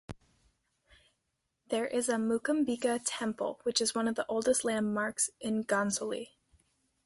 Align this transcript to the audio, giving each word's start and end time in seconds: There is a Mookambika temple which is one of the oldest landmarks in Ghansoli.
There 1.67 1.85
is 1.85 2.09
a 2.09 2.15
Mookambika 2.15 2.99
temple 3.05 3.59
which 3.61 3.79
is 3.79 3.93
one 3.93 4.07
of 4.07 4.15
the 4.15 4.25
oldest 4.25 4.65
landmarks 4.65 5.29
in 5.39 5.63
Ghansoli. 5.63 6.29